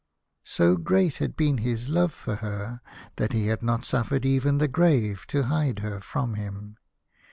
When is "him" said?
6.33-6.77